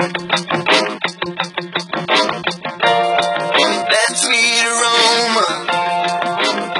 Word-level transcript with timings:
That 0.00 0.16
sweet 4.16 4.64
aroma, 4.64 5.44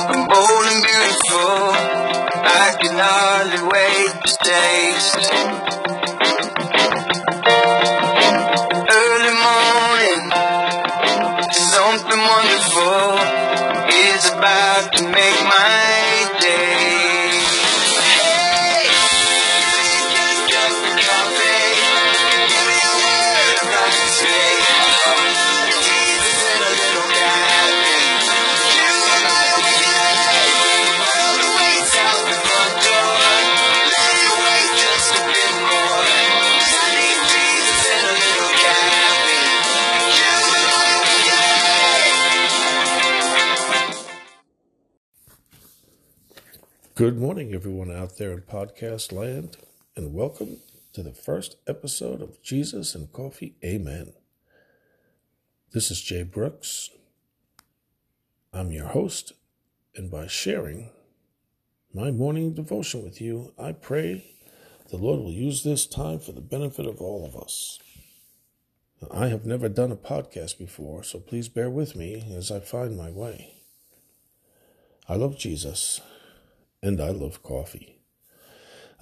I'm 0.08 0.24
and 0.64 0.80
beautiful. 0.80 1.76
I 2.42 2.72
can 2.80 2.96
hardly 2.96 3.60
wait 3.68 4.12
to 4.24 4.32
taste. 4.42 5.49
Good 47.00 47.18
morning, 47.18 47.54
everyone 47.54 47.90
out 47.90 48.18
there 48.18 48.32
in 48.32 48.42
podcast 48.42 49.10
land, 49.10 49.56
and 49.96 50.12
welcome 50.12 50.58
to 50.92 51.02
the 51.02 51.14
first 51.14 51.56
episode 51.66 52.20
of 52.20 52.42
Jesus 52.42 52.94
and 52.94 53.10
Coffee. 53.10 53.54
Amen. 53.64 54.12
This 55.72 55.90
is 55.90 56.02
Jay 56.02 56.24
Brooks. 56.24 56.90
I'm 58.52 58.70
your 58.70 58.88
host, 58.88 59.32
and 59.96 60.10
by 60.10 60.26
sharing 60.26 60.90
my 61.94 62.10
morning 62.10 62.52
devotion 62.52 63.02
with 63.02 63.18
you, 63.18 63.54
I 63.58 63.72
pray 63.72 64.36
the 64.90 64.98
Lord 64.98 65.20
will 65.20 65.32
use 65.32 65.64
this 65.64 65.86
time 65.86 66.18
for 66.18 66.32
the 66.32 66.42
benefit 66.42 66.84
of 66.84 67.00
all 67.00 67.24
of 67.24 67.34
us. 67.34 67.78
I 69.10 69.28
have 69.28 69.46
never 69.46 69.70
done 69.70 69.90
a 69.90 69.96
podcast 69.96 70.58
before, 70.58 71.02
so 71.02 71.18
please 71.18 71.48
bear 71.48 71.70
with 71.70 71.96
me 71.96 72.30
as 72.36 72.50
I 72.50 72.60
find 72.60 72.94
my 72.94 73.10
way. 73.10 73.54
I 75.08 75.14
love 75.14 75.38
Jesus 75.38 76.02
and 76.82 77.00
I 77.00 77.10
love 77.10 77.42
coffee. 77.42 77.98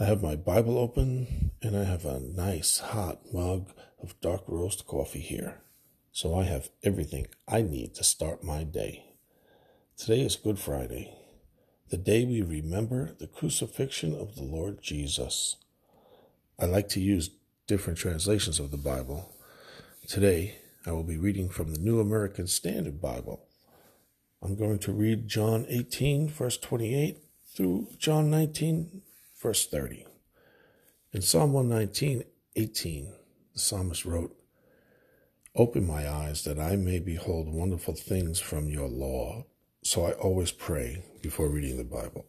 I 0.00 0.04
have 0.04 0.22
my 0.22 0.36
Bible 0.36 0.78
open 0.78 1.52
and 1.62 1.76
I 1.76 1.84
have 1.84 2.04
a 2.04 2.20
nice 2.20 2.78
hot 2.78 3.32
mug 3.32 3.70
of 4.02 4.20
dark 4.20 4.42
roast 4.46 4.86
coffee 4.86 5.20
here. 5.20 5.60
So 6.12 6.38
I 6.38 6.44
have 6.44 6.70
everything 6.82 7.28
I 7.46 7.62
need 7.62 7.94
to 7.94 8.04
start 8.04 8.42
my 8.42 8.64
day. 8.64 9.04
Today 9.96 10.20
is 10.20 10.36
Good 10.36 10.58
Friday, 10.58 11.12
the 11.90 11.96
day 11.96 12.24
we 12.24 12.42
remember 12.42 13.14
the 13.18 13.26
crucifixion 13.26 14.14
of 14.14 14.34
the 14.34 14.42
Lord 14.42 14.82
Jesus. 14.82 15.56
I 16.58 16.66
like 16.66 16.88
to 16.90 17.00
use 17.00 17.30
different 17.66 17.98
translations 17.98 18.58
of 18.58 18.70
the 18.70 18.76
Bible. 18.76 19.32
Today, 20.06 20.56
I 20.86 20.92
will 20.92 21.04
be 21.04 21.18
reading 21.18 21.48
from 21.48 21.72
the 21.72 21.80
New 21.80 22.00
American 22.00 22.46
Standard 22.46 23.00
Bible. 23.00 23.46
I'm 24.42 24.56
going 24.56 24.78
to 24.80 24.92
read 24.92 25.28
John 25.28 25.66
18, 25.68 26.28
verse 26.28 26.56
28 26.56 27.18
through 27.58 27.88
John 27.98 28.30
19, 28.30 29.02
verse 29.42 29.66
30. 29.66 30.06
In 31.12 31.22
Psalm 31.22 31.52
119, 31.52 32.22
18, 32.54 33.12
the 33.52 33.58
psalmist 33.58 34.04
wrote, 34.04 34.36
Open 35.56 35.84
my 35.84 36.08
eyes 36.08 36.44
that 36.44 36.60
I 36.60 36.76
may 36.76 37.00
behold 37.00 37.52
wonderful 37.52 37.94
things 37.94 38.38
from 38.38 38.68
your 38.68 38.86
law. 38.86 39.44
So 39.82 40.06
I 40.06 40.12
always 40.12 40.52
pray 40.52 41.02
before 41.20 41.48
reading 41.48 41.78
the 41.78 41.82
Bible. 41.82 42.26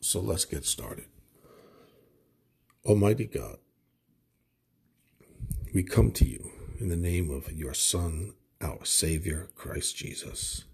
So 0.00 0.20
let's 0.20 0.44
get 0.44 0.66
started. 0.66 1.06
Almighty 2.84 3.24
God, 3.24 3.56
we 5.72 5.84
come 5.84 6.10
to 6.10 6.28
you 6.28 6.50
in 6.78 6.90
the 6.90 6.96
name 6.96 7.30
of 7.30 7.50
your 7.50 7.72
Son, 7.72 8.34
our 8.60 8.84
Savior, 8.84 9.48
Christ 9.54 9.96
Jesus. 9.96 10.64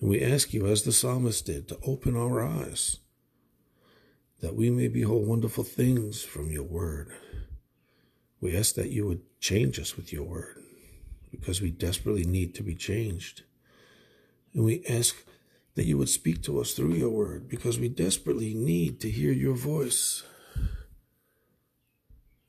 And 0.00 0.08
we 0.08 0.22
ask 0.22 0.54
you, 0.54 0.66
as 0.66 0.82
the 0.82 0.92
psalmist 0.92 1.46
did, 1.46 1.68
to 1.68 1.78
open 1.84 2.16
our 2.16 2.42
eyes 2.42 2.98
that 4.40 4.56
we 4.56 4.70
may 4.70 4.88
behold 4.88 5.26
wonderful 5.26 5.64
things 5.64 6.22
from 6.22 6.50
your 6.50 6.64
word. 6.64 7.10
We 8.40 8.56
ask 8.56 8.74
that 8.76 8.90
you 8.90 9.06
would 9.06 9.20
change 9.38 9.78
us 9.78 9.96
with 9.96 10.12
your 10.12 10.24
word 10.24 10.56
because 11.30 11.60
we 11.60 11.70
desperately 11.70 12.24
need 12.24 12.54
to 12.54 12.62
be 12.62 12.74
changed. 12.74 13.42
And 14.54 14.64
we 14.64 14.82
ask 14.88 15.14
that 15.74 15.84
you 15.84 15.98
would 15.98 16.08
speak 16.08 16.42
to 16.44 16.58
us 16.58 16.72
through 16.72 16.94
your 16.94 17.10
word 17.10 17.48
because 17.48 17.78
we 17.78 17.88
desperately 17.88 18.54
need 18.54 19.00
to 19.00 19.10
hear 19.10 19.32
your 19.32 19.54
voice. 19.54 20.22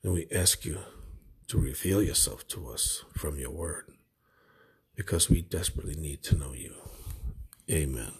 And 0.02 0.14
we 0.14 0.26
ask 0.34 0.64
you 0.64 0.78
to 1.48 1.58
reveal 1.58 2.02
yourself 2.02 2.48
to 2.48 2.70
us 2.70 3.04
from 3.12 3.38
your 3.38 3.50
word 3.50 3.92
because 4.96 5.28
we 5.28 5.42
desperately 5.42 5.94
need 5.94 6.22
to 6.24 6.36
know 6.36 6.54
you. 6.54 6.81
Amen. 7.70 8.12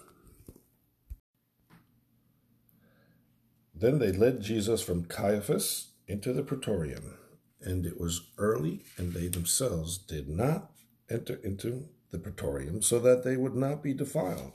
Then 3.75 3.99
they 3.99 4.13
led 4.13 4.43
Jesus 4.43 4.81
from 4.81 5.07
Caiaphas 5.07 5.89
into 6.07 6.33
the 6.33 6.45
praetorium, 6.45 7.19
and 7.61 7.85
it 7.85 8.01
was 8.01 8.31
early, 8.39 8.85
and 8.97 9.13
they 9.13 9.27
themselves 9.27 9.99
did 9.99 10.29
not 10.29 10.71
enter 11.11 11.41
into 11.43 11.89
the 12.13 12.19
praetorium, 12.19 12.83
so 12.83 13.01
that 13.01 13.25
they 13.25 13.37
would 13.37 13.57
not 13.57 13.83
be 13.83 13.93
defiled, 13.93 14.53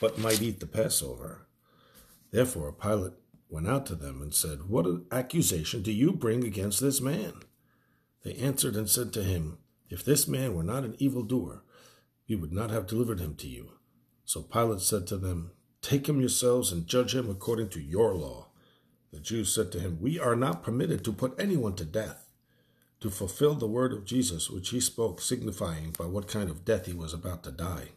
but 0.00 0.18
might 0.18 0.40
eat 0.40 0.60
the 0.60 0.66
Passover. 0.66 1.48
Therefore 2.30 2.72
Pilate 2.72 3.14
went 3.48 3.68
out 3.68 3.86
to 3.86 3.94
them 3.94 4.22
and 4.22 4.34
said, 4.34 4.68
What 4.68 4.86
accusation 5.10 5.82
do 5.82 5.90
you 5.90 6.12
bring 6.12 6.44
against 6.44 6.80
this 6.80 7.00
man? 7.00 7.32
They 8.22 8.34
answered 8.34 8.76
and 8.76 8.88
said 8.88 9.12
to 9.14 9.24
him, 9.24 9.58
If 9.90 10.04
this 10.04 10.28
man 10.28 10.54
were 10.54 10.62
not 10.62 10.84
an 10.84 10.96
evildoer, 10.98 11.62
we 12.28 12.36
would 12.36 12.52
not 12.52 12.70
have 12.70 12.86
delivered 12.86 13.20
him 13.20 13.34
to 13.36 13.48
you. 13.48 13.72
So 14.24 14.42
Pilate 14.42 14.80
said 14.80 15.06
to 15.08 15.16
them, 15.16 15.52
Take 15.82 16.08
him 16.08 16.20
yourselves 16.20 16.72
and 16.72 16.86
judge 16.86 17.14
him 17.14 17.28
according 17.28 17.68
to 17.70 17.80
your 17.80 18.14
law. 18.14 18.46
The 19.12 19.20
Jews 19.20 19.54
said 19.54 19.70
to 19.72 19.80
him, 19.80 19.98
We 20.00 20.18
are 20.18 20.34
not 20.34 20.62
permitted 20.62 21.04
to 21.04 21.12
put 21.12 21.38
anyone 21.38 21.76
to 21.76 21.84
death, 21.84 22.30
to 23.00 23.10
fulfill 23.10 23.54
the 23.54 23.66
word 23.66 23.92
of 23.92 24.06
Jesus 24.06 24.48
which 24.48 24.70
he 24.70 24.80
spoke, 24.80 25.20
signifying 25.20 25.94
by 25.96 26.06
what 26.06 26.26
kind 26.26 26.48
of 26.48 26.64
death 26.64 26.86
he 26.86 26.94
was 26.94 27.12
about 27.12 27.44
to 27.44 27.52
die. 27.52 27.90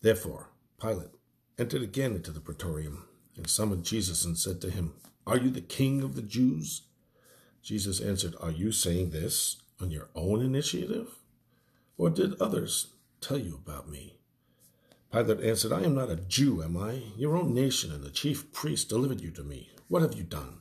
Therefore, 0.00 0.48
Pilate 0.80 1.10
entered 1.58 1.82
again 1.82 2.14
into 2.14 2.30
the 2.30 2.40
praetorium 2.40 3.06
and 3.36 3.48
summoned 3.48 3.84
Jesus 3.84 4.24
and 4.24 4.36
said 4.38 4.60
to 4.62 4.70
him, 4.70 4.94
Are 5.26 5.36
you 5.36 5.50
the 5.50 5.60
king 5.60 6.02
of 6.02 6.16
the 6.16 6.22
Jews? 6.22 6.82
Jesus 7.62 8.00
answered, 8.00 8.34
Are 8.40 8.50
you 8.50 8.72
saying 8.72 9.10
this 9.10 9.62
on 9.80 9.90
your 9.90 10.08
own 10.14 10.42
initiative? 10.42 11.08
Or 11.96 12.10
did 12.10 12.40
others 12.40 12.88
tell 13.20 13.38
you 13.38 13.54
about 13.54 13.88
me? 13.88 14.13
Pilate 15.14 15.44
answered, 15.44 15.72
I 15.72 15.82
am 15.82 15.94
not 15.94 16.10
a 16.10 16.16
Jew, 16.16 16.60
am 16.60 16.76
I? 16.76 17.00
Your 17.16 17.36
own 17.36 17.54
nation 17.54 17.92
and 17.92 18.02
the 18.02 18.10
chief 18.10 18.52
priests 18.52 18.84
delivered 18.84 19.20
you 19.20 19.30
to 19.30 19.44
me. 19.44 19.70
What 19.86 20.02
have 20.02 20.14
you 20.14 20.24
done? 20.24 20.58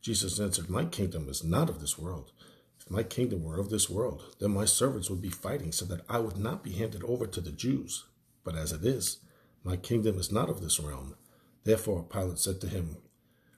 Jesus 0.00 0.40
answered, 0.40 0.68
My 0.68 0.84
kingdom 0.84 1.28
is 1.28 1.44
not 1.44 1.70
of 1.70 1.80
this 1.80 1.96
world. 1.96 2.32
If 2.80 2.90
my 2.90 3.04
kingdom 3.04 3.44
were 3.44 3.60
of 3.60 3.70
this 3.70 3.88
world, 3.88 4.34
then 4.40 4.50
my 4.50 4.64
servants 4.64 5.08
would 5.08 5.22
be 5.22 5.28
fighting 5.28 5.70
so 5.70 5.84
that 5.84 6.00
I 6.08 6.18
would 6.18 6.36
not 6.36 6.64
be 6.64 6.72
handed 6.72 7.04
over 7.04 7.24
to 7.28 7.40
the 7.40 7.52
Jews. 7.52 8.04
But 8.42 8.56
as 8.56 8.72
it 8.72 8.84
is, 8.84 9.18
my 9.62 9.76
kingdom 9.76 10.18
is 10.18 10.32
not 10.32 10.50
of 10.50 10.60
this 10.60 10.80
realm. 10.80 11.14
Therefore 11.62 12.02
Pilate 12.02 12.40
said 12.40 12.60
to 12.62 12.68
him, 12.68 12.96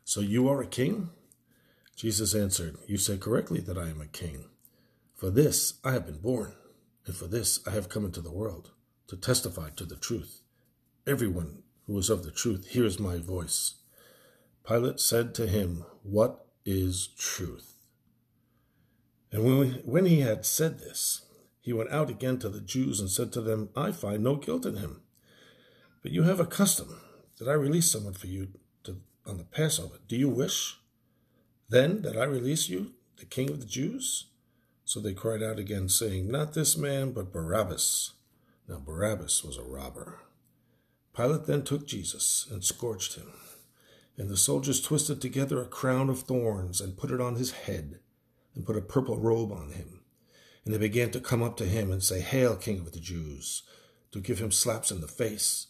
So 0.04 0.20
you 0.20 0.50
are 0.50 0.60
a 0.60 0.66
king? 0.66 1.08
Jesus 1.96 2.34
answered, 2.34 2.76
You 2.86 2.98
say 2.98 3.16
correctly 3.16 3.60
that 3.60 3.78
I 3.78 3.88
am 3.88 4.02
a 4.02 4.06
king. 4.06 4.50
For 5.14 5.30
this 5.30 5.78
I 5.82 5.92
have 5.92 6.04
been 6.04 6.20
born, 6.20 6.52
and 7.06 7.16
for 7.16 7.26
this 7.26 7.66
I 7.66 7.70
have 7.70 7.88
come 7.88 8.04
into 8.04 8.20
the 8.20 8.30
world, 8.30 8.72
to 9.10 9.16
testify 9.16 9.68
to 9.70 9.84
the 9.84 9.96
truth. 9.96 10.42
Everyone 11.04 11.64
who 11.88 11.98
is 11.98 12.10
of 12.10 12.22
the 12.22 12.30
truth 12.30 12.68
hears 12.68 13.00
my 13.00 13.18
voice. 13.18 13.74
Pilate 14.64 15.00
said 15.00 15.34
to 15.34 15.48
him, 15.48 15.84
What 16.04 16.46
is 16.64 17.08
truth? 17.18 17.74
And 19.32 19.44
when, 19.44 19.58
we, 19.58 19.68
when 19.84 20.06
he 20.06 20.20
had 20.20 20.46
said 20.46 20.78
this, 20.78 21.22
he 21.60 21.72
went 21.72 21.90
out 21.90 22.08
again 22.08 22.38
to 22.38 22.48
the 22.48 22.60
Jews 22.60 23.00
and 23.00 23.10
said 23.10 23.32
to 23.32 23.40
them, 23.40 23.70
I 23.74 23.90
find 23.90 24.22
no 24.22 24.36
guilt 24.36 24.64
in 24.64 24.76
him. 24.76 25.02
But 26.04 26.12
you 26.12 26.22
have 26.22 26.38
a 26.38 26.46
custom 26.46 27.00
that 27.40 27.48
I 27.48 27.54
release 27.54 27.90
someone 27.90 28.14
for 28.14 28.28
you 28.28 28.46
to, 28.84 28.98
on 29.26 29.38
the 29.38 29.44
Passover. 29.44 29.96
Do 30.06 30.14
you 30.14 30.28
wish 30.28 30.78
then 31.68 32.02
that 32.02 32.16
I 32.16 32.24
release 32.24 32.68
you, 32.68 32.92
the 33.16 33.24
king 33.24 33.50
of 33.50 33.58
the 33.58 33.66
Jews? 33.66 34.26
So 34.84 35.00
they 35.00 35.14
cried 35.14 35.42
out 35.42 35.58
again, 35.58 35.88
saying, 35.88 36.30
Not 36.30 36.54
this 36.54 36.76
man, 36.76 37.10
but 37.10 37.32
Barabbas. 37.32 38.12
Now 38.70 38.78
Barabbas 38.78 39.42
was 39.42 39.58
a 39.58 39.64
robber. 39.64 40.20
Pilate 41.12 41.46
then 41.46 41.64
took 41.64 41.88
Jesus 41.88 42.46
and 42.52 42.62
scourged 42.62 43.16
him. 43.16 43.32
And 44.16 44.30
the 44.30 44.36
soldiers 44.36 44.80
twisted 44.80 45.20
together 45.20 45.60
a 45.60 45.66
crown 45.66 46.08
of 46.08 46.20
thorns 46.20 46.80
and 46.80 46.96
put 46.96 47.10
it 47.10 47.20
on 47.20 47.34
his 47.34 47.50
head, 47.50 47.98
and 48.54 48.64
put 48.64 48.76
a 48.76 48.80
purple 48.80 49.18
robe 49.18 49.50
on 49.50 49.72
him. 49.72 50.02
And 50.64 50.72
they 50.72 50.78
began 50.78 51.10
to 51.10 51.20
come 51.20 51.42
up 51.42 51.56
to 51.56 51.64
him 51.64 51.90
and 51.90 52.00
say, 52.00 52.20
Hail, 52.20 52.54
King 52.54 52.78
of 52.78 52.92
the 52.92 53.00
Jews, 53.00 53.64
to 54.12 54.20
give 54.20 54.38
him 54.38 54.52
slaps 54.52 54.92
in 54.92 55.00
the 55.00 55.08
face. 55.08 55.66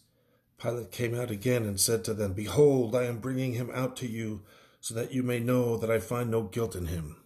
Pilate 0.58 0.92
came 0.92 1.14
out 1.14 1.30
again 1.30 1.64
and 1.64 1.80
said 1.80 2.04
to 2.04 2.12
them, 2.12 2.34
Behold, 2.34 2.94
I 2.94 3.04
am 3.04 3.18
bringing 3.18 3.54
him 3.54 3.70
out 3.72 3.96
to 3.98 4.06
you, 4.06 4.42
so 4.80 4.92
that 4.92 5.12
you 5.12 5.22
may 5.22 5.40
know 5.40 5.78
that 5.78 5.90
I 5.90 6.00
find 6.00 6.30
no 6.30 6.42
guilt 6.42 6.76
in 6.76 6.88
him. 6.88 7.16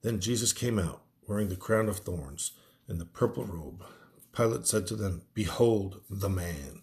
Then 0.00 0.20
Jesus 0.20 0.54
came 0.54 0.78
out, 0.78 1.02
wearing 1.28 1.50
the 1.50 1.56
crown 1.56 1.90
of 1.90 1.98
thorns 1.98 2.52
and 2.88 2.98
the 2.98 3.04
purple 3.04 3.44
robe. 3.44 3.84
Pilate 4.34 4.66
said 4.66 4.86
to 4.86 4.96
them, 4.96 5.22
Behold 5.34 6.00
the 6.08 6.28
man. 6.28 6.82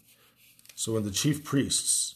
So 0.75 0.93
when 0.93 1.03
the 1.03 1.11
chief 1.11 1.43
priests 1.43 2.15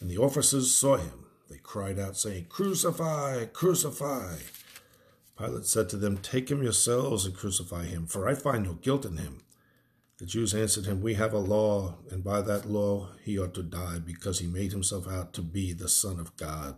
and 0.00 0.08
the 0.08 0.18
officers 0.18 0.74
saw 0.74 0.96
him, 0.96 1.26
they 1.50 1.58
cried 1.58 1.98
out, 1.98 2.16
saying, 2.16 2.46
Crucify, 2.48 3.46
crucify. 3.46 4.36
Pilate 5.36 5.66
said 5.66 5.88
to 5.90 5.96
them, 5.96 6.18
Take 6.18 6.50
him 6.50 6.62
yourselves 6.62 7.24
and 7.24 7.34
crucify 7.34 7.84
him, 7.84 8.06
for 8.06 8.28
I 8.28 8.34
find 8.34 8.64
no 8.64 8.74
guilt 8.74 9.04
in 9.04 9.16
him. 9.16 9.40
The 10.18 10.26
Jews 10.26 10.54
answered 10.54 10.86
him, 10.86 11.00
We 11.00 11.14
have 11.14 11.32
a 11.32 11.38
law, 11.38 11.98
and 12.10 12.24
by 12.24 12.42
that 12.42 12.68
law 12.68 13.10
he 13.24 13.38
ought 13.38 13.54
to 13.54 13.62
die, 13.62 13.98
because 13.98 14.40
he 14.40 14.46
made 14.46 14.72
himself 14.72 15.08
out 15.08 15.32
to 15.34 15.42
be 15.42 15.72
the 15.72 15.88
Son 15.88 16.18
of 16.18 16.36
God. 16.36 16.76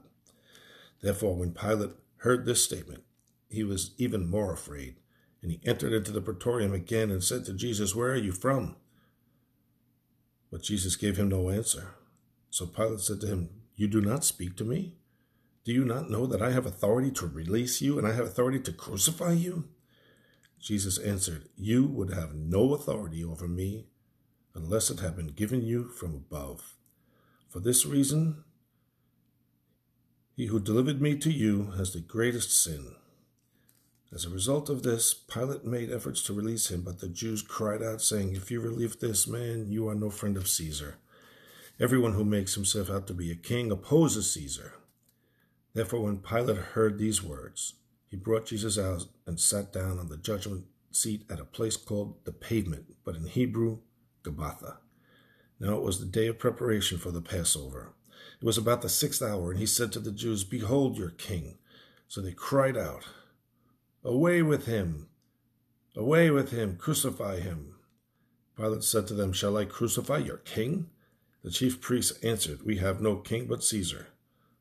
Therefore, 1.01 1.35
when 1.35 1.53
Pilate 1.53 1.93
heard 2.19 2.45
this 2.45 2.63
statement, 2.63 3.03
he 3.49 3.65
was 3.65 3.93
even 3.97 4.29
more 4.29 4.53
afraid, 4.53 4.97
and 5.43 5.51
he 5.51 5.61
entered 5.65 5.93
into 5.93 6.13
the 6.13 6.21
praetorium 6.21 6.75
again 6.75 7.11
and 7.11 7.25
said 7.25 7.45
to 7.47 7.55
Jesus, 7.55 7.95
Where 7.95 8.11
are 8.13 8.17
you 8.17 8.33
from? 8.33 8.77
But 10.51 10.63
Jesus 10.63 10.97
gave 10.97 11.17
him 11.17 11.29
no 11.29 11.49
answer. 11.51 11.95
So 12.51 12.67
Pilate 12.67 13.01
said 13.01 13.21
to 13.23 13.27
him, 13.27 13.51
You 13.77 13.89
do 13.89 14.01
not 14.01 14.25
speak 14.25 14.57
to 14.57 14.65
me? 14.65 14.97
Do 15.65 15.73
you 15.73 15.85
not 15.85 16.11
know 16.11 16.27
that 16.27 16.43
I 16.43 16.51
have 16.51 16.67
authority 16.67 17.11
to 17.13 17.27
release 17.27 17.81
you 17.81 17.99
and 17.99 18.07
I 18.07 18.13
have 18.13 18.27
authority 18.27 18.61
to 18.61 18.73
crucify 18.73 19.33
you? 19.33 19.69
Jesus 20.59 20.99
answered, 20.99 21.49
You 21.57 21.87
would 21.87 22.13
have 22.13 22.35
no 22.35 22.75
authority 22.75 23.25
over 23.25 23.49
me 23.49 23.87
unless 24.55 24.91
it 24.91 25.01
had 25.01 25.17
been 25.17 25.29
given 25.29 25.63
you 25.63 25.89
from 25.89 26.15
above. 26.15 26.77
For 27.49 27.61
this 27.61 27.87
reason, 27.87 28.45
he 30.37 30.47
who 30.47 30.61
delivered 30.61 31.01
me 31.01 31.17
to 31.19 31.31
you 31.31 31.73
has 31.77 31.93
the 31.93 32.01
greatest 32.01 32.53
sin. 32.53 32.95
As 34.13 34.25
a 34.25 34.31
result 34.31 34.69
of 34.69 34.83
this, 34.83 35.15
Pilate 35.15 35.65
made 35.65 35.93
efforts 35.93 36.21
to 36.25 36.33
release 36.33 36.71
him, 36.71 36.83
but 36.83 36.99
the 36.99 37.09
Jews 37.09 37.43
cried 37.43 37.81
out, 37.81 38.03
saying, 38.03 38.35
If 38.35 38.51
you 38.51 38.61
release 38.61 38.97
this 38.97 39.29
man, 39.29 39.71
you 39.71 39.89
are 39.89 39.95
no 39.95 40.11
friend 40.11 40.37
of 40.37 40.49
Caesar. 40.49 40.97
Everyone 41.79 42.15
who 42.15 42.25
makes 42.25 42.55
himself 42.55 42.91
out 42.91 43.07
to 43.07 43.15
be 43.15 43.31
a 43.31 43.37
king 43.37 43.71
opposes 43.71 44.33
Caesar. 44.35 44.75
Therefore, 45.75 46.01
when 46.01 46.19
Pilate 46.19 46.57
heard 46.57 46.99
these 46.99 47.23
words, 47.23 47.75
he 48.09 48.17
brought 48.17 48.47
Jesus 48.47 48.77
out 48.77 49.07
and 49.27 49.39
sat 49.39 49.73
down 49.73 50.01
on 50.01 50.09
the 50.09 50.17
judgment 50.17 50.65
seat 50.91 51.25
at 51.31 51.39
a 51.39 51.45
place 51.45 51.77
called 51.77 52.17
the 52.25 52.33
pavement, 52.33 52.97
but 53.05 53.15
in 53.15 53.27
Hebrew, 53.27 53.79
Gabbatha. 54.25 54.79
Now 55.61 55.77
it 55.77 55.83
was 55.83 56.01
the 56.01 56.07
day 56.07 56.27
of 56.27 56.39
preparation 56.41 56.99
for 56.99 57.13
the 57.13 57.23
Passover. 57.23 57.93
It 58.41 58.45
was 58.45 58.59
about 58.59 58.83
the 58.83 58.89
sixth 58.89 59.23
hour, 59.23 59.53
and 59.53 59.61
he 59.61 59.67
said 59.67 59.93
to 59.93 60.01
the 60.01 60.11
Jews, 60.11 60.43
Behold 60.43 60.99
your 60.99 61.11
king. 61.11 61.59
So 62.09 62.21
they 62.21 62.33
cried 62.33 62.77
out, 62.77 63.05
Away 64.03 64.43
with 64.43 64.67
him! 64.67 65.09
Away 65.95 66.31
with 66.31 66.51
him! 66.51 66.77
Crucify 66.77 67.41
him! 67.41 67.75
Pilate 68.57 68.83
said 68.83 69.07
to 69.09 69.15
them, 69.15 69.33
Shall 69.33 69.57
I 69.57 69.65
crucify 69.65 70.19
your 70.19 70.39
king? 70.39 70.89
The 71.43 71.51
chief 71.51 71.81
priests 71.81 72.19
answered, 72.23 72.63
We 72.65 72.79
have 72.79 73.01
no 73.01 73.17
king 73.17 73.47
but 73.47 73.65
Caesar. 73.65 74.09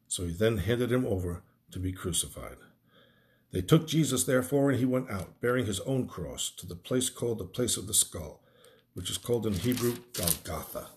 So 0.07 0.25
he 0.25 0.33
then 0.33 0.57
handed 0.57 0.91
him 0.91 1.05
over 1.05 1.43
to 1.71 1.79
be 1.79 1.91
crucified. 1.91 2.57
They 3.51 3.61
took 3.61 3.87
Jesus, 3.87 4.25
therefore, 4.25 4.69
and 4.69 4.79
he 4.79 4.85
went 4.85 5.09
out, 5.09 5.39
bearing 5.41 5.65
his 5.65 5.79
own 5.81 6.07
cross, 6.07 6.49
to 6.57 6.67
the 6.67 6.75
place 6.75 7.09
called 7.09 7.39
the 7.39 7.45
place 7.45 7.77
of 7.77 7.87
the 7.87 7.93
skull, 7.93 8.41
which 8.93 9.09
is 9.09 9.17
called 9.17 9.47
in 9.47 9.53
Hebrew 9.53 9.95
Golgotha. 10.13 10.87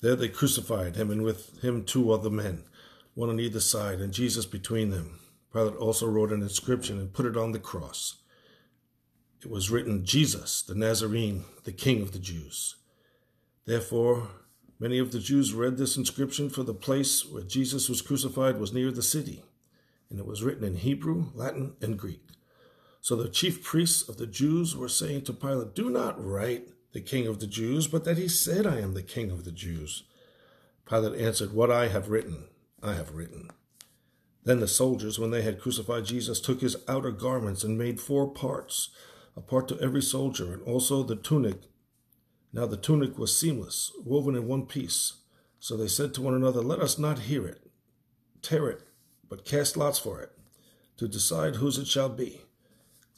There 0.00 0.16
they 0.16 0.28
crucified 0.28 0.96
him, 0.96 1.10
and 1.10 1.22
with 1.22 1.62
him 1.62 1.84
two 1.84 2.12
other 2.12 2.30
men, 2.30 2.64
one 3.14 3.28
on 3.28 3.40
either 3.40 3.60
side, 3.60 4.00
and 4.00 4.12
Jesus 4.12 4.46
between 4.46 4.90
them. 4.90 5.20
Pilate 5.52 5.76
also 5.76 6.06
wrote 6.06 6.32
an 6.32 6.42
inscription 6.42 6.98
and 6.98 7.12
put 7.12 7.26
it 7.26 7.36
on 7.36 7.52
the 7.52 7.58
cross. 7.58 8.16
It 9.42 9.50
was 9.50 9.70
written, 9.70 10.04
Jesus, 10.04 10.62
the 10.62 10.74
Nazarene, 10.74 11.44
the 11.64 11.72
King 11.72 12.02
of 12.02 12.12
the 12.12 12.18
Jews. 12.18 12.76
Therefore, 13.64 14.28
many 14.78 14.98
of 14.98 15.12
the 15.12 15.18
Jews 15.18 15.54
read 15.54 15.76
this 15.76 15.96
inscription, 15.96 16.50
for 16.50 16.62
the 16.62 16.74
place 16.74 17.24
where 17.24 17.42
Jesus 17.42 17.88
was 17.88 18.02
crucified 18.02 18.58
was 18.58 18.72
near 18.72 18.90
the 18.90 19.02
city 19.02 19.42
and 20.10 20.18
it 20.18 20.26
was 20.26 20.42
written 20.42 20.64
in 20.64 20.76
Hebrew, 20.76 21.26
Latin, 21.34 21.74
and 21.80 21.98
Greek. 21.98 22.26
So 23.00 23.16
the 23.16 23.28
chief 23.28 23.62
priests 23.62 24.06
of 24.08 24.18
the 24.18 24.26
Jews 24.26 24.76
were 24.76 24.88
saying 24.88 25.22
to 25.22 25.32
Pilate, 25.32 25.74
Do 25.74 25.88
not 25.88 26.22
write 26.22 26.68
the 26.92 27.00
king 27.00 27.26
of 27.26 27.38
the 27.38 27.46
Jews, 27.46 27.86
but 27.86 28.04
that 28.04 28.18
he 28.18 28.28
said, 28.28 28.66
I 28.66 28.80
am 28.80 28.94
the 28.94 29.02
king 29.02 29.30
of 29.30 29.44
the 29.44 29.52
Jews. 29.52 30.02
Pilate 30.84 31.18
answered, 31.18 31.54
What 31.54 31.70
I 31.70 31.88
have 31.88 32.10
written, 32.10 32.48
I 32.82 32.94
have 32.94 33.14
written. 33.14 33.50
Then 34.44 34.60
the 34.60 34.68
soldiers, 34.68 35.18
when 35.18 35.30
they 35.30 35.42
had 35.42 35.60
crucified 35.60 36.06
Jesus, 36.06 36.40
took 36.40 36.60
his 36.60 36.76
outer 36.88 37.10
garments 37.10 37.62
and 37.62 37.76
made 37.76 38.00
four 38.00 38.30
parts, 38.30 38.90
a 39.36 39.40
part 39.40 39.68
to 39.68 39.80
every 39.80 40.02
soldier, 40.02 40.52
and 40.52 40.62
also 40.62 41.02
the 41.02 41.16
tunic. 41.16 41.62
Now 42.52 42.66
the 42.66 42.76
tunic 42.76 43.18
was 43.18 43.38
seamless, 43.38 43.92
woven 44.04 44.34
in 44.34 44.48
one 44.48 44.66
piece. 44.66 45.14
So 45.58 45.76
they 45.76 45.88
said 45.88 46.14
to 46.14 46.22
one 46.22 46.34
another, 46.34 46.62
Let 46.62 46.80
us 46.80 46.98
not 46.98 47.20
hear 47.20 47.46
it, 47.46 47.70
tear 48.40 48.70
it, 48.70 48.82
but 49.28 49.44
cast 49.44 49.76
lots 49.76 49.98
for 49.98 50.20
it, 50.22 50.32
to 50.96 51.06
decide 51.06 51.56
whose 51.56 51.76
it 51.76 51.86
shall 51.86 52.08
be. 52.08 52.40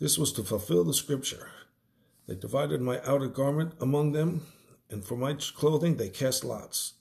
This 0.01 0.19
was 0.19 0.33
to 0.33 0.43
fulfill 0.43 0.83
the 0.83 0.93
scripture. 0.93 1.51
They 2.27 2.35
divided 2.35 2.81
my 2.81 3.01
outer 3.05 3.29
garment 3.29 3.75
among 3.81 4.13
them, 4.13 4.47
and 4.91 5.05
for 5.05 5.17
my 5.17 5.35
clothing 5.35 5.97
they 5.97 6.09
cast 6.09 6.45
lots. 6.45 6.95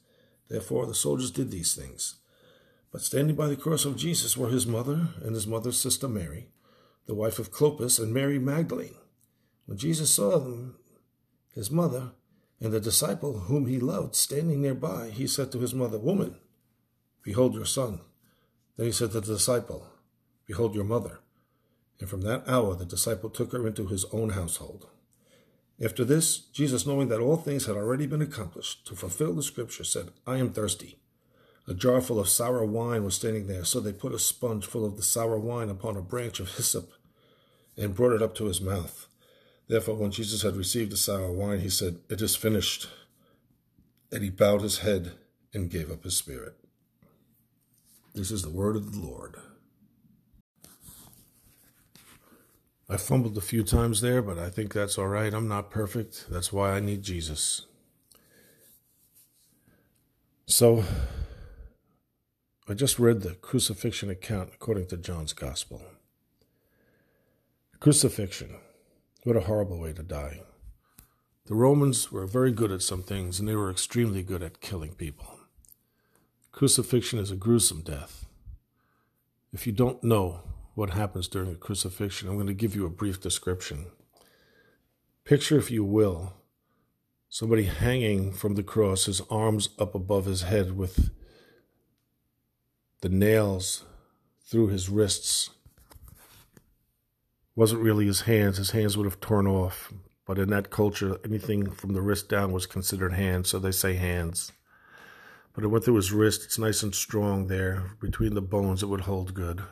Therefore 0.47 0.85
the 0.85 0.93
soldiers 0.93 1.31
did 1.31 1.49
these 1.49 1.73
things. 1.73 2.20
But 2.91 3.01
standing 3.01 3.35
by 3.35 3.47
the 3.47 3.55
cross 3.55 3.85
of 3.85 3.95
Jesus 3.95 4.35
were 4.35 4.49
his 4.49 4.67
mother 4.67 5.09
and 5.23 5.33
his 5.33 5.47
mother's 5.47 5.79
sister 5.79 6.09
Mary, 6.09 6.49
the 7.05 7.15
wife 7.15 7.39
of 7.39 7.51
Clopas, 7.51 7.99
and 7.99 8.13
Mary 8.13 8.37
Magdalene. 8.37 8.95
When 9.65 9.77
Jesus 9.77 10.13
saw 10.13 10.39
them, 10.39 10.75
his 11.53 11.71
mother, 11.71 12.11
and 12.59 12.73
the 12.73 12.79
disciple 12.79 13.39
whom 13.39 13.65
he 13.65 13.79
loved 13.79 14.15
standing 14.15 14.61
nearby, 14.61 15.09
he 15.09 15.25
said 15.25 15.51
to 15.51 15.59
his 15.59 15.73
mother, 15.73 15.97
Woman, 15.97 16.35
behold 17.23 17.55
your 17.55 17.65
son. 17.65 18.01
Then 18.77 18.85
he 18.85 18.91
said 18.91 19.11
to 19.11 19.21
the 19.21 19.33
disciple, 19.33 19.87
Behold 20.45 20.75
your 20.75 20.83
mother. 20.83 21.19
And 21.99 22.09
from 22.09 22.21
that 22.21 22.43
hour 22.47 22.75
the 22.75 22.85
disciple 22.85 23.29
took 23.29 23.51
her 23.53 23.65
into 23.65 23.87
his 23.87 24.05
own 24.11 24.31
household. 24.31 24.87
After 25.83 26.05
this, 26.05 26.37
Jesus, 26.37 26.85
knowing 26.85 27.07
that 27.07 27.19
all 27.19 27.37
things 27.37 27.65
had 27.65 27.75
already 27.75 28.05
been 28.05 28.21
accomplished, 28.21 28.85
to 28.87 28.95
fulfill 28.95 29.33
the 29.33 29.41
scripture, 29.41 29.83
said, 29.83 30.09
I 30.27 30.37
am 30.37 30.51
thirsty. 30.51 30.99
A 31.71 31.73
jar 31.73 32.01
full 32.01 32.19
of 32.19 32.27
sour 32.27 32.65
wine 32.65 33.05
was 33.05 33.15
standing 33.15 33.47
there, 33.47 33.63
so 33.63 33.79
they 33.79 33.93
put 33.93 34.13
a 34.13 34.19
sponge 34.19 34.65
full 34.65 34.83
of 34.83 34.97
the 34.97 35.01
sour 35.01 35.39
wine 35.39 35.69
upon 35.69 35.95
a 35.95 36.01
branch 36.01 36.41
of 36.41 36.57
hyssop 36.57 36.91
and 37.77 37.95
brought 37.95 38.11
it 38.11 38.21
up 38.21 38.35
to 38.35 38.47
his 38.47 38.59
mouth. 38.59 39.07
Therefore, 39.69 39.95
when 39.95 40.11
Jesus 40.11 40.41
had 40.41 40.57
received 40.57 40.91
the 40.91 40.97
sour 40.97 41.31
wine, 41.31 41.61
he 41.61 41.69
said, 41.69 41.99
It 42.09 42.21
is 42.21 42.35
finished. 42.35 42.89
And 44.11 44.21
he 44.21 44.29
bowed 44.29 44.63
his 44.63 44.79
head 44.79 45.13
and 45.53 45.69
gave 45.69 45.89
up 45.89 46.03
his 46.03 46.17
spirit. 46.17 46.55
This 48.13 48.31
is 48.31 48.41
the 48.41 48.49
word 48.49 48.75
of 48.75 48.91
the 48.91 48.99
Lord. 48.99 49.37
I 52.89 52.97
fumbled 52.97 53.37
a 53.37 53.41
few 53.41 53.63
times 53.63 54.01
there, 54.01 54.21
but 54.21 54.37
I 54.37 54.49
think 54.49 54.73
that's 54.73 54.97
all 54.97 55.07
right. 55.07 55.33
I'm 55.33 55.47
not 55.47 55.71
perfect. 55.71 56.25
That's 56.29 56.51
why 56.51 56.71
I 56.71 56.81
need 56.81 57.01
Jesus. 57.01 57.65
So, 60.47 60.83
I 62.71 62.73
just 62.73 62.99
read 62.99 63.19
the 63.19 63.33
crucifixion 63.33 64.09
account 64.09 64.51
according 64.53 64.85
to 64.87 64.95
John's 64.97 65.33
Gospel. 65.33 65.81
Crucifixion. 67.81 68.55
What 69.25 69.35
a 69.35 69.41
horrible 69.41 69.77
way 69.77 69.91
to 69.91 70.03
die. 70.03 70.43
The 71.47 71.53
Romans 71.53 72.13
were 72.13 72.25
very 72.25 72.53
good 72.53 72.71
at 72.71 72.81
some 72.81 73.03
things, 73.03 73.41
and 73.41 73.49
they 73.49 73.55
were 73.55 73.69
extremely 73.69 74.23
good 74.23 74.41
at 74.41 74.61
killing 74.61 74.93
people. 74.93 75.37
Crucifixion 76.53 77.19
is 77.19 77.29
a 77.29 77.35
gruesome 77.35 77.81
death. 77.81 78.25
If 79.51 79.67
you 79.67 79.73
don't 79.73 80.01
know 80.01 80.39
what 80.73 80.91
happens 80.91 81.27
during 81.27 81.51
a 81.51 81.55
crucifixion, 81.55 82.29
I'm 82.29 82.35
going 82.35 82.47
to 82.47 82.53
give 82.53 82.73
you 82.73 82.85
a 82.85 82.89
brief 82.89 83.19
description. 83.19 83.87
Picture, 85.25 85.57
if 85.57 85.69
you 85.69 85.83
will, 85.83 86.35
somebody 87.27 87.63
hanging 87.63 88.31
from 88.31 88.55
the 88.55 88.63
cross, 88.63 89.07
his 89.07 89.19
arms 89.29 89.67
up 89.77 89.93
above 89.93 90.23
his 90.23 90.43
head 90.43 90.77
with 90.77 91.09
the 93.01 93.09
nails 93.09 93.83
through 94.45 94.67
his 94.67 94.89
wrists. 94.89 95.49
Wasn't 97.55 97.81
really 97.81 98.05
his 98.05 98.21
hands, 98.21 98.57
his 98.57 98.71
hands 98.71 98.97
would 98.97 99.05
have 99.05 99.19
torn 99.19 99.47
off. 99.47 99.91
But 100.25 100.39
in 100.39 100.49
that 100.51 100.69
culture, 100.69 101.17
anything 101.25 101.71
from 101.71 101.93
the 101.93 102.01
wrist 102.01 102.29
down 102.29 102.51
was 102.53 102.65
considered 102.65 103.13
hands, 103.13 103.49
so 103.49 103.59
they 103.59 103.71
say 103.71 103.95
hands. 103.95 104.51
But 105.53 105.63
it 105.65 105.67
went 105.67 105.83
through 105.83 105.95
his 105.95 106.13
wrist. 106.13 106.43
It's 106.45 106.59
nice 106.59 106.83
and 106.83 106.95
strong 106.95 107.47
there. 107.47 107.91
Between 107.99 108.35
the 108.35 108.41
bones, 108.41 108.83
it 108.83 108.87
would 108.87 109.01
hold 109.01 109.33
good. 109.33 109.63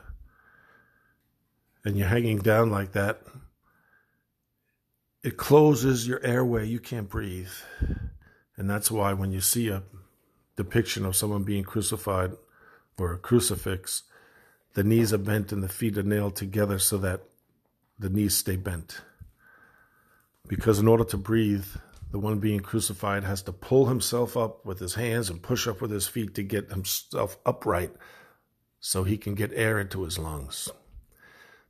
and 1.84 1.96
you're 1.96 2.08
hanging 2.08 2.38
down 2.38 2.70
like 2.70 2.92
that, 2.92 3.22
it 5.22 5.36
closes 5.36 6.06
your 6.06 6.24
airway. 6.24 6.66
You 6.66 6.78
can't 6.80 7.08
breathe. 7.08 7.50
And 8.56 8.68
that's 8.68 8.90
why 8.90 9.12
when 9.14 9.32
you 9.32 9.40
see 9.40 9.68
a 9.68 9.82
depiction 10.56 11.06
of 11.06 11.16
someone 11.16 11.42
being 11.44 11.64
crucified 11.64 12.32
or 13.00 13.12
a 13.12 13.18
crucifix, 13.18 14.04
the 14.74 14.84
knees 14.84 15.12
are 15.12 15.18
bent 15.18 15.52
and 15.52 15.62
the 15.62 15.68
feet 15.68 15.98
are 15.98 16.02
nailed 16.02 16.36
together 16.36 16.78
so 16.78 16.98
that 16.98 17.22
the 17.98 18.10
knees 18.10 18.36
stay 18.36 18.56
bent. 18.56 19.00
Because 20.46 20.78
in 20.78 20.88
order 20.88 21.04
to 21.04 21.16
breathe, 21.16 21.66
the 22.10 22.18
one 22.18 22.38
being 22.38 22.60
crucified 22.60 23.24
has 23.24 23.42
to 23.42 23.52
pull 23.52 23.86
himself 23.86 24.36
up 24.36 24.64
with 24.64 24.78
his 24.80 24.94
hands 24.94 25.30
and 25.30 25.42
push 25.42 25.68
up 25.68 25.80
with 25.80 25.90
his 25.90 26.08
feet 26.08 26.34
to 26.34 26.42
get 26.42 26.70
himself 26.70 27.38
upright 27.46 27.92
so 28.80 29.04
he 29.04 29.16
can 29.16 29.34
get 29.34 29.52
air 29.54 29.78
into 29.78 30.02
his 30.02 30.18
lungs. 30.18 30.68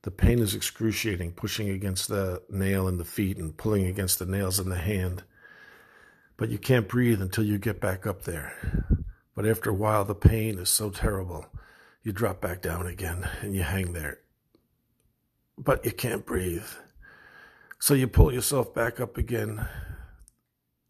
The 0.03 0.11
pain 0.11 0.39
is 0.39 0.55
excruciating, 0.55 1.33
pushing 1.33 1.69
against 1.69 2.09
the 2.09 2.43
nail 2.49 2.89
in 2.89 2.97
the 2.97 3.05
feet 3.05 3.37
and 3.37 3.55
pulling 3.55 3.85
against 3.85 4.19
the 4.19 4.25
nails 4.25 4.59
in 4.59 4.71
the 4.71 4.79
hand. 4.79 5.25
But 6.39 6.49
you 6.49 6.57
can't 6.57 6.89
breathe 6.89 7.21
until 7.21 7.45
you 7.45 7.59
get 7.59 7.81
back 7.81 8.07
up 8.07 8.23
there. 8.23 9.00
But 9.41 9.49
after 9.49 9.71
a 9.71 9.73
while, 9.75 10.05
the 10.05 10.15
pain 10.15 10.59
is 10.59 10.69
so 10.69 10.91
terrible, 10.91 11.47
you 12.03 12.13
drop 12.13 12.43
back 12.43 12.61
down 12.61 12.87
again 12.87 13.27
and 13.41 13.55
you 13.55 13.63
hang 13.63 13.95
there. 13.95 14.19
But 15.57 15.83
you 15.83 15.93
can't 15.93 16.27
breathe. 16.27 16.67
So 17.79 17.95
you 17.95 18.07
pull 18.07 18.35
yourself 18.35 18.75
back 18.75 19.01
up 19.01 19.17
again, 19.17 19.67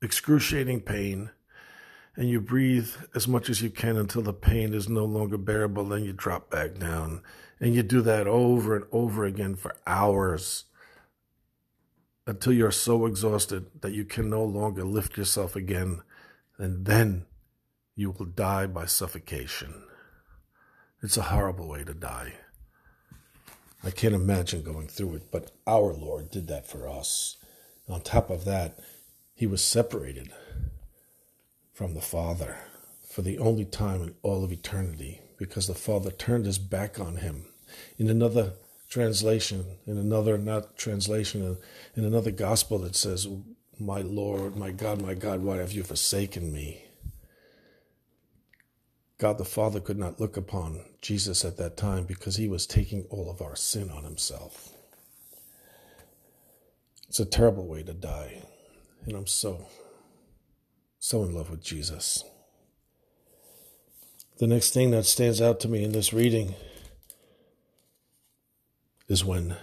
excruciating 0.03 0.81
pain, 0.81 1.31
and 2.17 2.29
you 2.29 2.41
breathe 2.41 2.91
as 3.15 3.29
much 3.29 3.49
as 3.51 3.63
you 3.63 3.71
can 3.71 3.97
until 3.97 4.23
the 4.23 4.33
pain 4.33 4.75
is 4.75 4.89
no 4.89 5.05
longer 5.05 5.39
bearable. 5.39 5.85
Then 5.85 6.03
you 6.03 6.13
drop 6.13 6.51
back 6.51 6.77
down. 6.77 7.23
And 7.61 7.73
you 7.73 7.85
do 7.85 8.03
that 8.03 8.27
over 8.27 8.75
and 8.75 8.85
over 8.91 9.25
again 9.27 9.55
for 9.55 9.77
hours 9.87 10.65
until 12.27 12.53
you're 12.53 12.73
so 12.73 13.07
exhausted 13.07 13.67
that 13.83 13.93
you 13.93 14.05
can 14.05 14.29
no 14.29 14.43
longer 14.43 14.83
lift 14.83 15.17
yourself 15.17 15.55
again. 15.55 16.03
And 16.59 16.85
then 16.85 17.27
you 18.01 18.13
will 18.13 18.25
die 18.25 18.67
by 18.67 18.87
suffocation. 18.87 19.75
It's 21.03 21.19
a 21.19 21.23
horrible 21.23 21.69
way 21.69 21.85
to 21.85 21.93
die. 21.93 22.33
I 23.85 23.91
can't 23.91 24.15
imagine 24.15 24.63
going 24.63 24.89
through 24.89 25.17
it, 25.17 25.31
but 25.31 25.51
our 25.67 25.93
Lord 25.93 26.31
did 26.31 26.49
that 26.49 26.67
for 26.67 26.89
us. 26.89 27.37
On 27.91 28.01
top 28.01 28.31
of 28.31 28.47
that, 28.47 28.79
he 29.35 29.47
was 29.47 29.63
separated 29.63 30.33
from 31.75 31.93
the 31.93 32.01
Father 32.01 32.57
for 33.07 33.21
the 33.21 33.39
only 33.39 33.67
time 33.67 34.01
in 34.01 34.15
all 34.23 34.45
of 34.45 34.53
eternity 34.53 35.21
because 35.37 35.67
the 35.67 35.75
Father 35.75 36.11
turned 36.11 36.47
his 36.47 36.59
back 36.59 36.99
on 36.99 37.17
him. 37.17 37.49
In 37.99 38.09
another 38.09 38.55
translation, 38.89 39.77
in 39.87 39.99
another 39.99 40.39
not 40.39 40.79
translation, 40.79 41.59
in 41.95 42.05
another 42.07 42.31
gospel, 42.31 42.83
it 42.87 42.97
says, 42.97 43.29
My 43.79 44.01
Lord, 44.01 44.57
my 44.57 44.71
God, 44.71 45.03
my 45.03 45.13
God, 45.13 45.43
why 45.43 45.59
have 45.59 45.73
you 45.73 45.83
forsaken 45.83 46.51
me? 46.51 46.87
God 49.21 49.37
the 49.37 49.45
Father 49.45 49.81
could 49.81 49.99
not 49.99 50.19
look 50.19 50.39
upon 50.39 50.81
Jesus 51.03 51.45
at 51.45 51.59
that 51.59 51.77
time 51.77 52.05
because 52.05 52.37
he 52.37 52.49
was 52.49 52.67
taking 52.67 53.05
all 53.11 53.31
of 53.31 53.43
our 53.43 53.55
sin 53.55 53.91
on 53.91 54.03
himself. 54.03 54.71
It's 57.07 57.21
a 57.21 57.27
terrible 57.27 57.67
way 57.67 57.83
to 57.83 57.93
die. 57.93 58.43
And 59.05 59.15
I'm 59.15 59.27
so 59.27 59.69
so 60.99 61.23
in 61.23 61.35
love 61.35 61.51
with 61.51 61.63
Jesus. 61.63 62.25
The 64.39 64.47
next 64.47 64.73
thing 64.73 64.91
that 64.93 65.05
stands 65.05 65.43
out 65.43 65.61
to 65.61 65.69
me 65.69 65.85
in 65.85 65.93
this 65.93 66.15
reading 66.15 66.55
is 69.07 69.23
when 69.23 69.55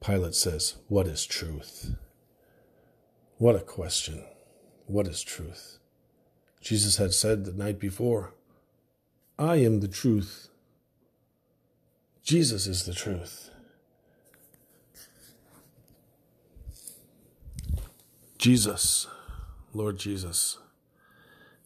Pilate 0.00 0.36
says, 0.36 0.76
What 0.86 1.08
is 1.08 1.26
truth? 1.26 1.96
What 3.38 3.56
a 3.56 3.60
question. 3.60 4.22
What 4.86 5.08
is 5.08 5.20
truth? 5.20 5.78
Jesus 6.64 6.96
had 6.96 7.12
said 7.12 7.44
the 7.44 7.52
night 7.52 7.78
before, 7.78 8.32
I 9.38 9.56
am 9.56 9.80
the 9.80 9.88
truth. 9.88 10.48
Jesus 12.22 12.66
is 12.66 12.84
the 12.86 12.94
truth. 12.94 13.50
Jesus 18.38 19.06
Lord 19.76 19.98
Jesus, 19.98 20.58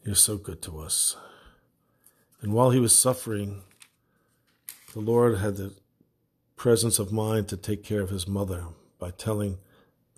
you're 0.03 0.15
so 0.15 0.39
good 0.39 0.63
to 0.63 0.81
us. 0.81 1.15
And 2.41 2.55
while 2.55 2.71
he 2.71 2.81
was 2.81 2.97
suffering, 2.97 3.61
the 4.95 5.01
Lord 5.01 5.39
had 5.39 5.57
the 5.57 5.75
presence 6.57 6.99
of 6.99 7.13
mind 7.13 7.49
to 7.49 7.59
take 7.59 7.85
care 7.85 8.01
of 8.01 8.09
his 8.09 8.27
mother 8.27 8.65
by 8.99 9.11
telling 9.11 9.59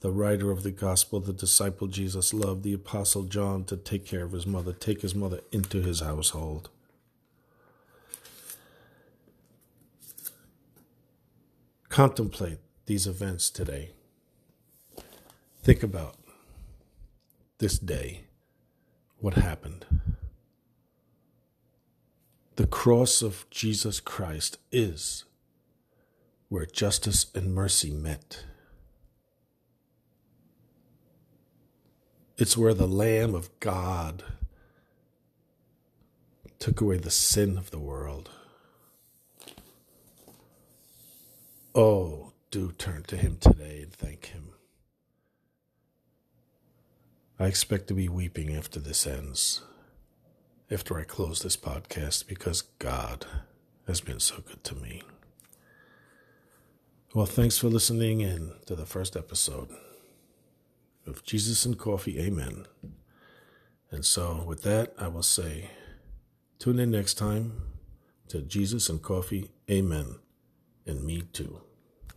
the 0.01 0.11
writer 0.11 0.51
of 0.51 0.63
the 0.63 0.71
gospel, 0.71 1.21
the 1.21 1.33
disciple 1.33 1.87
Jesus 1.87 2.33
loved, 2.33 2.63
the 2.63 2.73
apostle 2.73 3.25
John, 3.25 3.65
to 3.65 3.77
take 3.77 4.07
care 4.07 4.25
of 4.25 4.33
his 4.33 4.47
mother, 4.47 4.73
take 4.73 5.03
his 5.03 5.15
mother 5.15 5.41
into 5.53 5.83
his 5.83 6.01
household. 6.01 6.71
Contemplate 11.91 12.59
these 12.87 13.07
events 13.07 13.51
today. 13.51 13.91
Think 15.63 15.83
about 15.83 16.17
this 17.59 17.79
day 17.79 18.23
what 19.19 19.35
happened. 19.35 19.85
The 22.57 22.67
cross 22.67 23.21
of 23.21 23.45
Jesus 23.51 24.01
Christ 24.01 24.57
is 24.73 25.25
where 26.49 26.65
justice 26.65 27.27
and 27.35 27.55
mercy 27.55 27.91
met. 27.91 28.45
It's 32.41 32.57
where 32.57 32.73
the 32.73 32.89
Lamb 32.89 33.35
of 33.35 33.51
God 33.61 34.23
took 36.59 36.81
away 36.81 36.97
the 36.97 37.11
sin 37.11 37.59
of 37.59 37.71
the 37.71 37.79
world. 37.79 38.31
Oh, 41.75 42.33
do 42.51 42.73
turn 42.73 43.03
to 43.09 43.19
Him 43.19 43.37
today 43.39 43.83
and 43.83 43.93
thank 43.93 44.29
Him. 44.29 44.53
I 47.39 47.45
expect 47.45 47.89
to 47.89 47.95
be 47.95 48.09
weeping 48.09 48.57
after 48.57 48.81
this 48.81 49.07
ends, 49.07 49.61
after 50.71 50.99
I 50.99 51.05
close 51.05 51.43
this 51.43 51.59
podcast, 51.59 52.27
because 52.27 52.63
God 52.79 53.27
has 53.87 54.01
been 54.01 54.19
so 54.19 54.37
good 54.37 54.65
to 54.65 54.75
me. 54.75 55.03
Well, 57.15 57.27
thanks 57.27 57.59
for 57.59 57.69
listening 57.69 58.23
in 58.23 58.53
to 58.65 58.75
the 58.75 58.87
first 58.87 59.15
episode 59.15 59.69
of 61.11 61.25
Jesus 61.25 61.67
and 61.67 61.77
Coffee. 61.77 62.19
Amen. 62.21 62.67
And 63.91 64.05
so, 64.05 64.45
with 64.47 64.63
that, 64.63 64.95
I 64.97 65.09
will 65.09 65.25
say, 65.25 65.71
tune 66.59 66.79
in 66.79 66.93
next 66.93 67.15
time 67.15 67.61
to 68.29 68.41
Jesus 68.41 68.89
and 68.89 69.03
Coffee. 69.03 69.51
Amen. 69.69 70.21
And 70.87 71.05
me 71.05 71.23
too. 71.33 71.61